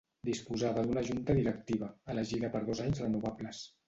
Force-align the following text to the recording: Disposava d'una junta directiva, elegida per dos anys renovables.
Disposava 0.27 0.83
d'una 0.85 1.03
junta 1.09 1.35
directiva, 1.39 1.89
elegida 2.13 2.49
per 2.57 2.63
dos 2.71 2.81
anys 2.87 3.03
renovables. 3.05 3.61